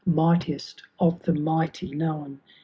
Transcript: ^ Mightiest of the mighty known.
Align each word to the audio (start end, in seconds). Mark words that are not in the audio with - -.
^ 0.09 0.11
Mightiest 0.11 0.81
of 0.99 1.21
the 1.25 1.31
mighty 1.31 1.91
known. 1.91 2.39